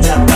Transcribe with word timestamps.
나 0.00 0.31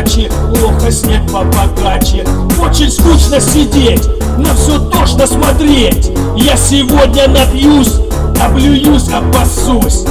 задачи 0.00 0.30
Плохо 0.54 0.90
снег 0.90 1.22
побогаче. 1.30 2.24
Очень 2.62 2.90
скучно 2.90 3.40
сидеть 3.40 4.06
На 4.38 4.54
все 4.54 4.78
тошно 4.78 5.26
смотреть. 5.26 6.10
Я 6.36 6.56
сегодня 6.56 7.28
напьюсь 7.28 7.94
Облююсь, 8.42 9.08
обоссусь. 9.08 10.04